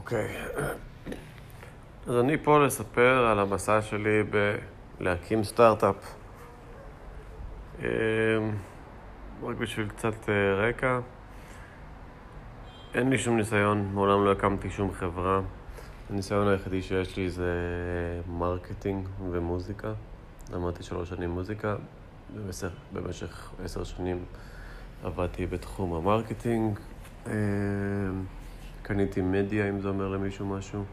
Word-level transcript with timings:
אוקיי. 0.00 0.28
אז 2.06 2.16
אני 2.20 2.36
פה 2.38 2.66
לספר 2.66 3.26
על 3.26 3.38
המסע 3.38 3.82
שלי 3.82 4.22
בלהקים 5.00 5.44
סטארט-אפ. 5.44 6.14
אמ, 7.78 7.84
רק 9.42 9.56
בשביל 9.56 9.88
קצת 9.88 10.28
אה, 10.28 10.54
רקע, 10.54 11.00
אין 12.94 13.10
לי 13.10 13.18
שום 13.18 13.36
ניסיון, 13.36 13.90
מעולם 13.94 14.24
לא 14.24 14.32
הקמתי 14.32 14.70
שום 14.70 14.92
חברה. 14.92 15.40
הניסיון 16.10 16.48
היחידי 16.48 16.82
שיש 16.82 17.16
לי 17.16 17.30
זה 17.30 17.52
marketing 18.28 19.08
ומוזיקה. 19.30 19.92
למדתי 20.52 20.82
שלוש 20.82 21.08
שנים 21.08 21.30
מוזיקה, 21.30 21.76
במשך 22.92 23.50
עשר 23.64 23.84
שנים 23.84 24.24
עבדתי 25.04 25.46
בתחום 25.46 25.94
ה 25.94 26.02
marketing. 26.02 26.78
קניתי 28.90 29.20
מדיה, 29.20 29.68
אם 29.68 29.80
זה 29.80 29.88
אומר 29.88 30.08
למישהו 30.08 30.46
משהו. 30.46 30.84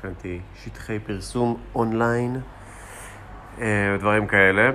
קניתי 0.00 0.40
שטחי 0.54 0.98
פרסום 0.98 1.62
אונליין, 1.74 2.36
אה, 3.60 3.96
דברים 3.98 4.26
כאלה. 4.26 4.70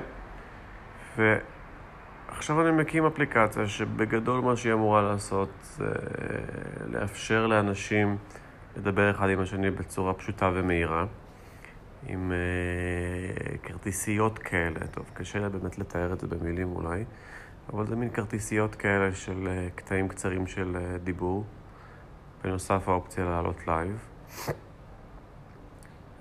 ועכשיו 1.18 2.62
אני 2.62 2.72
מקים 2.72 3.06
אפליקציה 3.06 3.68
שבגדול 3.68 4.42
מה 4.42 4.56
שהיא 4.56 4.73
אמורה 4.73 5.02
לעשות 5.02 5.50
זה 5.62 5.94
לאפשר 6.88 7.48
לאנשים 7.48 8.18
לדבר 8.78 9.12
אחד 9.12 9.30
עם 9.30 9.40
השני 9.40 9.72
בצורה 9.72 10.14
פשוטה 10.14 10.52
ומהירה. 10.54 11.06
עם 12.08 12.32
אה, 12.32 13.58
כרטיסיות 13.58 14.40
כאלה, 14.40 14.88
טוב, 14.92 15.06
קשה 15.14 15.40
לי 15.40 15.50
באמת 15.50 15.78
לתאר 15.78 16.14
את 16.14 16.20
זה 16.20 16.28
במילים 16.28 16.72
אולי, 16.76 17.04
אבל 17.73 17.88
זה 17.88 17.96
מין 17.96 18.09
כרטיסיות 18.09 18.76
כאלה 18.76 19.14
של 19.14 19.48
אה, 19.48 19.78
קטעים 19.78 20.08
קצרים 20.08 20.48
של 20.48 20.76
אה, 20.76 20.98
דיבור. 21.04 21.46
בנוסף 22.44 22.90
האופציה 22.90 23.26
לעלות 23.26 23.68
לייב. 23.68 24.08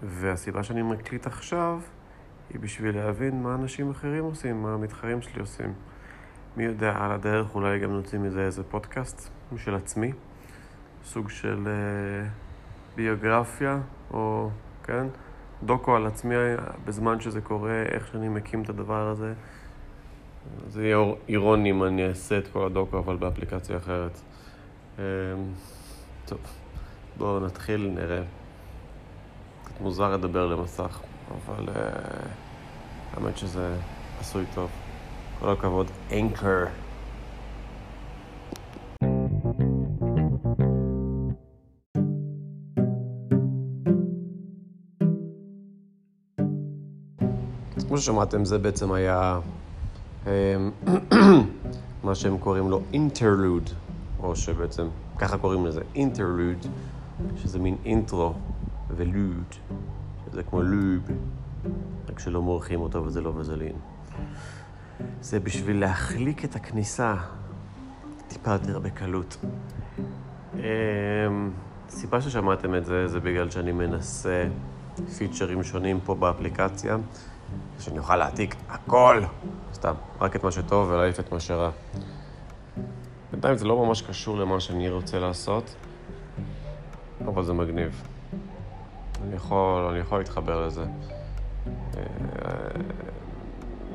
והסיבה 0.03 0.63
שאני 0.63 0.83
מקליט 0.83 1.27
עכשיו 1.27 1.81
היא 2.51 2.61
בשביל 2.61 2.97
להבין 2.97 3.43
מה 3.43 3.55
אנשים 3.55 3.91
אחרים 3.91 4.25
עושים, 4.25 4.63
מה 4.63 4.75
המתחרים 4.75 5.23
שלי 5.23 5.41
עושים. 5.41 5.73
מי 6.57 6.65
יודע, 6.65 6.95
על 6.97 7.13
הדרך 7.13 7.55
אולי 7.55 7.79
גם 7.79 7.93
נוציא 7.93 8.19
מזה 8.19 8.41
איזה 8.41 8.63
פודקאסט 8.63 9.31
משל 9.53 9.75
עצמי, 9.75 10.13
סוג 11.05 11.31
של 11.31 11.65
אה, 11.65 12.29
ביוגרפיה, 12.97 13.81
או, 14.11 14.51
כן, 14.85 15.07
דוקו 15.63 15.97
על 15.97 16.07
עצמי 16.07 16.35
בזמן 16.85 17.21
שזה 17.21 17.41
קורה, 17.41 17.83
איך 17.83 18.07
שאני 18.07 18.29
מקים 18.29 18.63
את 18.63 18.69
הדבר 18.69 19.09
הזה. 19.09 19.33
זה 20.69 20.85
יהיה 20.85 20.99
אירוני 21.29 21.71
אם 21.71 21.85
אני 21.85 22.09
אעשה 22.09 22.39
את 22.39 22.49
כל 22.49 22.67
הדוקו, 22.67 22.99
אבל 22.99 23.17
באפליקציה 23.17 23.77
אחרת. 23.77 24.21
Um, 24.97 25.01
טוב, 26.29 26.39
בואו 27.19 27.41
נתחיל, 27.41 27.91
נראה. 27.95 28.23
קצת 29.65 29.81
מוזר 29.81 30.13
לדבר 30.13 30.47
למסך, 30.47 31.01
אבל 31.31 31.69
uh, 31.69 31.71
האמת 33.15 33.39
שזה 33.39 33.77
עשוי 34.21 34.45
טוב. 34.55 34.71
כל 35.41 35.53
הכבוד, 35.53 35.87
אנקר. 36.13 36.65
כמו 47.89 47.99
ששמעתם, 47.99 48.45
זה 48.45 48.59
בעצם 48.59 48.93
היה 48.93 49.39
אמ, 50.27 50.31
מה 52.05 52.15
שהם 52.15 52.39
קוראים 52.39 52.71
לו 52.71 52.81
אינטרלוד, 52.93 53.71
או 54.23 54.37
שבעצם 54.37 54.89
ככה 55.19 55.39
קוראים 55.39 55.67
לזה, 55.67 55.81
אינטרלוד, 55.95 56.67
שזה 57.37 57.59
מין 57.59 57.77
אינטרו, 57.85 58.35
ולוד, 58.91 59.55
שזה 60.31 60.43
כמו 60.43 60.63
לוב, 60.63 61.03
רק 62.09 62.19
שלא 62.19 62.43
מורחים 62.43 62.81
אותו 62.81 63.05
וזה 63.05 63.21
לא 63.21 63.33
וזלין. 63.37 63.77
זה 65.21 65.41
בשביל 65.41 65.81
להחליק 65.81 66.45
את 66.45 66.57
הכניסה 66.57 67.15
טיפה 68.29 68.53
יותר 68.53 68.79
בקלות. 68.79 69.37
אמ, 70.55 70.61
ששמעתם 72.21 72.75
את 72.75 72.85
זה, 72.85 73.09
זה 73.09 73.21
בגלל 73.21 73.51
שאני 73.51 73.73
מנסה 73.73 74.45
פיצ'רים 75.19 75.63
שונים 75.63 76.01
פה 76.05 76.15
באפליקציה, 76.15 76.97
שאני 77.79 77.99
אוכל 77.99 78.17
להעתיק 78.17 78.55
הכל, 78.69 79.23
סתם, 79.73 79.95
רק 80.21 80.37
את 80.37 80.45
מה 80.45 80.51
שטוב 80.51 80.91
ולהעיף 80.91 81.21
את 81.21 81.33
מה 81.33 81.41
שרע. 81.41 81.71
בינתיים 83.33 83.57
זה 83.57 83.65
לא 83.65 83.87
ממש 83.87 84.03
קשור 84.03 84.37
למה 84.37 84.61
שאני 84.61 84.89
רוצה 84.89 85.19
לעשות, 85.19 85.75
אבל 87.25 87.45
זה 87.45 87.53
מגניב. 87.53 88.03
אני 89.23 89.37
יכול, 89.37 89.83
אני 89.91 89.99
יכול 89.99 90.19
להתחבר 90.19 90.67
לזה. 90.67 90.85
אה, 91.97 92.03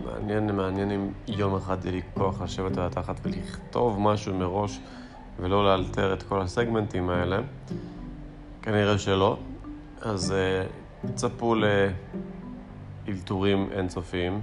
מעניין, 0.06 0.56
מעניין 0.56 0.92
אם 0.92 1.12
יום 1.28 1.56
אחד 1.56 1.86
יהיה 1.86 1.96
לי 1.96 2.02
כוח 2.14 2.42
לשבת 2.42 2.78
על 2.78 2.86
התחת 2.86 3.16
ולכתוב 3.24 4.00
משהו 4.00 4.34
מראש 4.36 4.80
ולא 5.40 5.66
לאלתר 5.66 6.14
את 6.14 6.24
כל 6.24 6.42
הסגמנטים 6.42 7.10
האלה. 7.10 7.40
כנראה 8.62 8.98
שלא. 8.98 9.38
אז 10.02 10.34
uh, 10.34 11.12
צפו 11.16 11.56
לאלתורים 13.08 13.70
אינסופיים. 13.72 14.42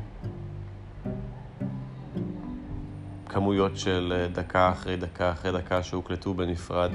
כמויות 3.33 3.77
של 3.77 4.13
אה, 4.17 4.29
דקה 4.29 4.73
אחרי 4.73 4.97
דקה 4.97 5.33
אחרי 5.33 5.53
דקה 5.53 5.83
שהוקלטו 5.83 6.35
בנפרד, 6.35 6.91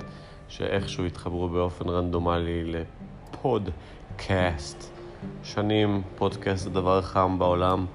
שאיכשהו 0.48 1.06
התחברו 1.06 1.50
באופן 1.50 1.90
רנדומלי 1.90 2.74
לפודקאסט. 3.34 4.92
שנים 5.44 6.02
פודקאסט 6.16 6.64
זה 6.64 6.70
דבר 6.70 7.02
חם 7.02 7.40
בעולם, 7.40 7.86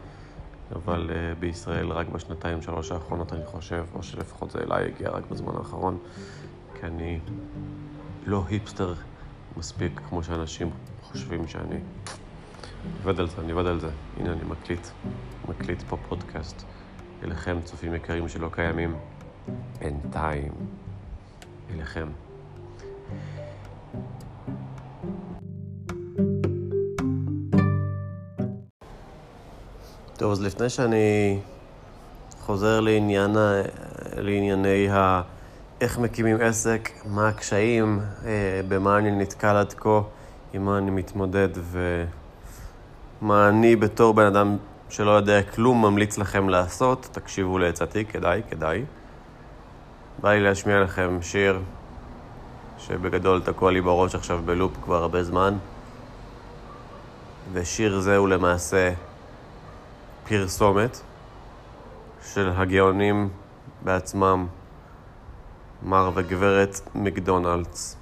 אבל 0.77 1.11
uh, 1.11 1.41
בישראל 1.41 1.93
רק 1.93 2.09
בשנתיים 2.09 2.63
שלוש 2.63 2.93
האחרונות 2.93 3.33
אני 3.33 3.47
חושב, 3.47 3.85
או 3.95 4.03
שלפחות 4.03 4.51
זה 4.51 4.59
אליי 4.59 4.85
הגיע 4.87 5.11
רק 5.11 5.23
בזמן 5.31 5.53
האחרון, 5.57 5.99
כי 6.75 6.87
אני 6.87 7.19
לא 8.27 8.45
היפסטר 8.49 8.95
מספיק 9.57 10.01
כמו 10.09 10.23
שאנשים 10.23 10.71
חושבים 11.03 11.49
שאני. 11.49 11.77
עובד 13.05 13.21
על 13.21 13.29
זה, 13.29 13.41
אני 13.41 13.53
עובד 13.53 13.67
על 13.67 13.81
זה. 13.81 13.91
הנה 14.21 14.33
אני 14.33 14.45
מקליט, 14.49 14.87
מקליט 15.49 15.83
פה 15.83 15.97
פודקאסט. 16.09 16.65
אליכם, 17.25 17.59
צופים 17.65 17.95
יקרים 17.95 18.29
שלא 18.29 18.49
קיימים 18.53 18.97
בינתיים. 19.79 20.53
אליכם. 21.75 22.09
טוב, 30.17 30.33
אז 30.33 30.43
לפני 30.43 30.69
שאני 30.69 31.39
חוזר 32.41 32.81
לעניין, 32.81 33.37
לענייני 34.17 34.91
ה... 34.91 35.23
איך 35.81 35.99
מקימים 35.99 36.37
עסק, 36.41 36.91
מה 37.07 37.29
הקשיים, 37.29 38.01
אה, 38.25 38.61
במה 38.69 38.99
אני 38.99 39.11
נתקל 39.11 39.57
עד 39.57 39.73
כה, 39.73 40.01
עם 40.53 40.65
מה 40.65 40.79
אני 40.79 40.91
מתמודד 40.91 41.49
ומה 43.23 43.49
אני 43.49 43.77
בתור 43.77 44.15
בן 44.15 44.27
אדם 44.27 44.57
שלא 44.91 45.11
יודע 45.11 45.43
כלום 45.43 45.83
ממליץ 45.83 46.19
לכם 46.19 46.49
לעשות, 46.49 47.09
תקשיבו 47.13 47.59
לעצתי, 47.59 48.05
כדאי, 48.05 48.43
כדאי. 48.51 48.85
בא 50.19 50.33
לי 50.33 50.41
להשמיע 50.41 50.81
לכם 50.81 51.19
שיר 51.23 51.61
שבגדול 52.79 53.41
תקוע 53.41 53.73
לי 53.73 53.81
בראש 53.81 54.15
עכשיו 54.15 54.43
בלופ 54.45 54.73
כבר 54.83 55.03
הרבה 55.03 55.23
זמן, 55.23 55.59
ושיר 57.53 58.01
זה 58.01 58.17
הוא 58.17 58.29
למעשה 58.29 58.93
פרסומת 60.29 61.01
של 62.33 62.53
הגאונים 62.57 63.29
בעצמם, 63.83 64.47
מר 65.83 66.11
וגברת 66.15 66.81
מקדונלדס. 66.95 67.97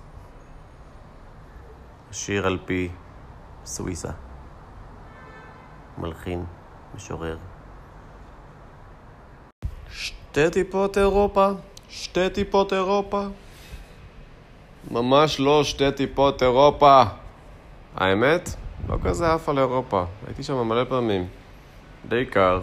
שיר 2.12 2.46
על 2.46 2.58
פי 2.66 2.88
סוויסה. 3.64 4.10
מלחין. 5.98 6.44
משורר. 6.94 7.36
שתי 9.90 10.50
טיפות 10.50 10.98
אירופה, 10.98 11.48
שתי 11.88 12.30
טיפות 12.30 12.72
אירופה. 12.72 13.22
ממש 14.90 15.40
לא 15.40 15.64
שתי 15.64 15.92
טיפות 15.92 16.42
אירופה. 16.42 17.02
האמת, 17.96 18.50
לא 18.88 18.96
כזה 19.04 19.32
עף 19.32 19.48
על 19.48 19.58
אירופה. 19.58 20.04
הייתי 20.26 20.42
שם 20.42 20.68
מלא 20.68 20.84
פעמים. 20.84 21.26
די 22.08 22.24
קר, 22.26 22.60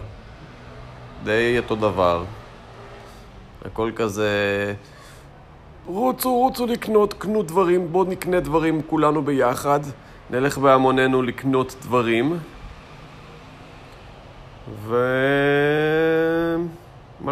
די 1.24 1.58
אותו 1.58 1.76
דבר. 1.76 2.24
הכל 3.64 3.90
כזה... 3.96 4.30
רוצו, 5.86 6.34
רוצו 6.34 6.66
לקנות, 6.66 7.14
קנו 7.14 7.42
דברים, 7.42 7.92
בואו 7.92 8.04
נקנה 8.04 8.40
דברים 8.40 8.82
כולנו 8.82 9.22
ביחד. 9.22 9.80
נלך 10.30 10.58
בהמוננו 10.58 11.22
לקנות 11.22 11.76
דברים. 11.82 12.38
ומלא 14.74 14.90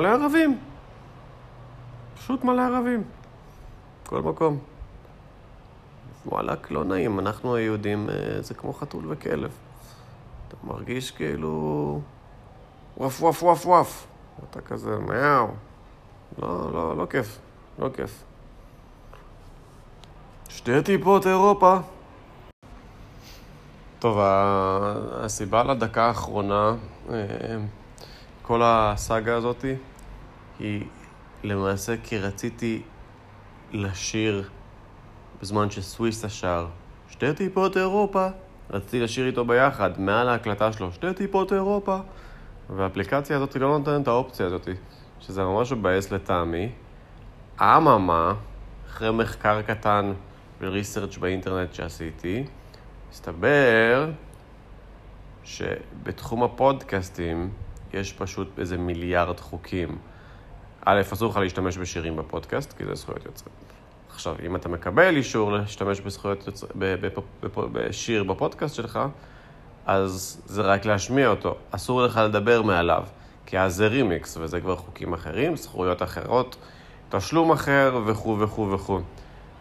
ערבים. 0.08 0.58
פשוט 2.14 2.44
מלא 2.44 2.62
ערבים. 2.62 3.02
כל 4.06 4.22
מקום. 4.22 4.58
וואלכ, 6.26 6.70
לא 6.70 6.84
נעים, 6.84 7.18
אנחנו 7.18 7.54
היהודים 7.54 8.10
אה, 8.10 8.42
זה 8.42 8.54
כמו 8.54 8.72
חתול 8.72 9.04
וכלב. 9.08 9.50
אתה 10.48 10.56
מרגיש 10.64 11.10
כאילו... 11.10 12.00
וואף 12.96 13.22
וואף 13.22 13.42
וואף 13.42 13.66
וואף. 13.66 14.06
אתה 14.50 14.60
כזה, 14.60 14.98
מיהו. 14.98 15.48
לא, 16.38 16.72
לא, 16.72 16.96
לא 16.96 17.06
כיף. 17.10 17.38
לא 17.78 17.88
כיף. 17.96 18.22
שתי 20.48 20.82
טיפות 20.82 21.26
אירופה. 21.26 21.78
טוב, 24.04 24.18
הסיבה 24.20 25.62
לדקה 25.62 26.04
האחרונה, 26.04 26.74
אה, 27.10 27.16
כל 28.42 28.60
הסאגה 28.64 29.36
הזאתי, 29.36 29.74
היא 30.58 30.84
למעשה 31.44 31.94
כי 32.02 32.18
רציתי 32.18 32.82
לשיר 33.72 34.48
בזמן 35.42 35.70
שסוויסה 35.70 36.28
שר 36.28 36.66
שתי 37.08 37.34
טיפות 37.34 37.76
אירופה. 37.76 38.28
רציתי 38.70 39.00
לשיר 39.00 39.26
איתו 39.26 39.44
ביחד, 39.44 40.00
מעל 40.00 40.28
ההקלטה 40.28 40.72
שלו, 40.72 40.92
שתי 40.92 41.14
טיפות 41.14 41.52
אירופה. 41.52 41.98
והאפליקציה 42.76 43.36
הזאת 43.36 43.56
לא 43.56 43.78
נותנת 43.78 44.02
את 44.02 44.08
האופציה 44.08 44.46
הזאת, 44.46 44.68
שזה 45.20 45.42
ממש 45.44 45.72
מבאס 45.72 46.12
לטעמי. 46.12 46.68
אממה, 47.60 48.34
אחרי 48.86 49.10
מחקר 49.10 49.62
קטן 49.62 50.12
וריסרצ' 50.60 51.16
באינטרנט 51.16 51.74
שעשיתי, 51.74 52.44
הסתבר 53.14 54.10
שבתחום 55.44 56.42
הפודקאסטים 56.42 57.50
יש 57.92 58.12
פשוט 58.12 58.58
איזה 58.58 58.78
מיליארד 58.78 59.40
חוקים. 59.40 59.98
א', 60.84 61.00
אסור 61.12 61.30
לך 61.30 61.36
להשתמש 61.36 61.78
בשירים 61.78 62.16
בפודקאסט, 62.16 62.72
כי 62.72 62.84
זה 62.84 62.94
זכויות 62.94 63.24
יוצרים. 63.26 63.54
עכשיו, 64.10 64.34
אם 64.46 64.56
אתה 64.56 64.68
מקבל 64.68 65.16
אישור 65.16 65.52
להשתמש 65.52 66.00
בזכויות 66.00 66.46
יוצרים, 66.46 66.72
בשיר 67.72 68.24
בפודקאסט 68.24 68.74
שלך, 68.74 68.98
אז 69.86 70.42
זה 70.46 70.62
רק 70.62 70.84
להשמיע 70.84 71.28
אותו. 71.28 71.54
אסור 71.70 72.02
לך 72.02 72.20
לדבר 72.24 72.62
מעליו, 72.62 73.04
כי 73.46 73.58
אז 73.58 73.74
זה 73.74 73.86
רימיקס, 73.86 74.36
וזה 74.36 74.60
כבר 74.60 74.76
חוקים 74.76 75.12
אחרים, 75.12 75.56
זכויות 75.56 76.02
אחרות, 76.02 76.56
תשלום 77.08 77.52
אחר 77.52 78.00
וכו' 78.06 78.38
וכו' 78.40 78.70
וכו'. 78.70 79.00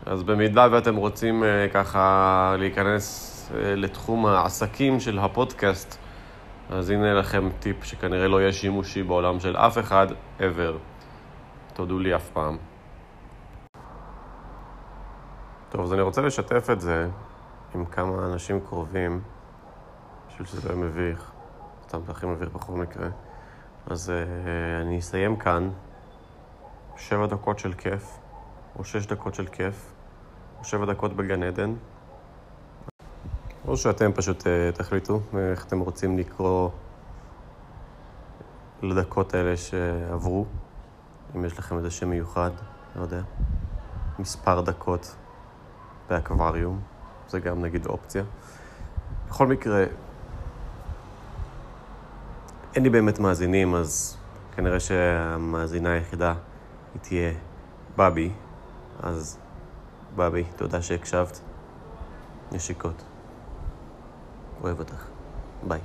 אז 0.06 0.24
במידה 0.24 0.68
ואתם 0.72 0.96
רוצים 0.96 1.44
אה, 1.44 1.68
ככה 1.74 2.56
להיכנס 2.60 3.33
לתחום 3.54 4.26
העסקים 4.26 5.00
של 5.00 5.20
הפודקאסט, 5.20 5.98
אז 6.70 6.90
הנה 6.90 7.14
לכם 7.14 7.50
טיפ 7.60 7.84
שכנראה 7.84 8.28
לא 8.28 8.42
יהיה 8.42 8.54
שימושי 8.54 9.04
בעולם 9.04 9.40
של 9.40 9.58
אף 9.58 9.78
אחד 9.78 10.08
ever. 10.40 10.78
תודו 11.74 12.00
לי 12.00 12.16
אף 12.16 12.30
פעם. 12.30 12.58
טוב, 15.70 15.82
אז 15.82 15.94
אני 15.94 16.02
רוצה 16.02 16.22
לשתף 16.22 16.70
את 16.70 16.82
זה 16.82 17.08
עם 17.76 17.86
כמה 17.86 18.26
אנשים 18.26 18.60
קרובים, 18.60 19.22
בשביל 20.28 20.48
שזה 20.48 20.70
יהיה 20.70 20.82
מביך. 20.82 21.32
סתם 21.88 22.00
זה 22.06 22.12
הכי 22.12 22.26
מביך 22.26 22.50
בכל 22.50 22.74
מקרה. 22.74 23.08
אז 23.88 24.10
uh, 24.10 24.82
אני 24.82 25.00
אסיים 25.00 25.36
כאן. 25.36 25.70
שבע 26.98 27.26
דקות 27.26 27.60
של 27.60 27.74
כיף, 27.74 28.18
או 28.80 28.84
שש 28.84 29.06
דקות 29.06 29.36
של 29.36 29.48
כיף, 29.48 29.94
או 30.60 30.64
שבע 30.64 30.86
דקות 30.86 31.14
בגן 31.14 31.44
עדן. 31.44 31.74
או 33.68 33.78
שאתם 33.78 34.12
פשוט 34.14 34.42
uh, 34.42 34.76
תחליטו 34.78 35.22
איך 35.52 35.66
אתם 35.66 35.80
רוצים 35.80 36.18
לקרוא 36.18 36.70
לדקות 38.82 39.34
האלה 39.34 39.58
שעברו. 39.58 40.46
אם 41.36 41.46
יש 41.46 41.60
לכם 41.60 41.78
איזה 41.78 41.92
שם 41.92 42.10
מיוחד, 42.10 42.52
לא 42.96 43.02
יודע. 43.02 43.22
מספר 44.20 44.62
דקות 44.62 45.16
באקווריום, 46.10 46.82
זה 47.30 47.40
גם 47.40 47.62
נגיד 47.62 47.86
אופציה. 47.86 48.24
בכל 49.30 49.48
מקרה, 49.48 49.84
אין 52.76 52.84
לי 52.84 52.90
באמת 52.90 53.20
מאזינים, 53.20 53.76
אז 53.76 54.18
כנראה 54.56 54.80
שהמאזינה 54.80 55.94
היחידה 55.94 56.34
היא 56.94 57.02
תהיה 57.02 57.34
בבי. 57.98 58.32
אז 59.04 59.38
בבי, 60.16 60.44
תודה 60.56 60.82
שהקשבת. 60.82 61.40
נשיקות. 62.52 63.13
ओए 64.66 64.74
बताख 64.74 65.68
बाय 65.68 65.82